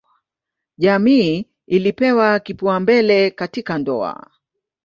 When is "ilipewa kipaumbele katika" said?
1.67-3.77